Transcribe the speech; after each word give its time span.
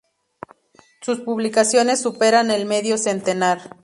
Sus 1.01 1.19
publicaciones 1.19 2.01
superan 2.01 2.49
el 2.49 2.65
medio 2.65 2.97
centenar. 2.97 3.77